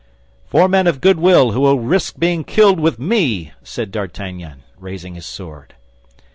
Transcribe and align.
"Four 0.47 0.67
men 0.67 0.87
of 0.87 0.99
good 0.99 1.19
will 1.19 1.51
who 1.51 1.61
will 1.61 1.77
risk 1.79 2.17
being 2.17 2.43
killed 2.43 2.79
with 2.79 2.97
me!" 2.97 3.51
said 3.61 3.91
D'Artagnan, 3.91 4.63
raising 4.79 5.13
his 5.13 5.27
sword. 5.27 5.75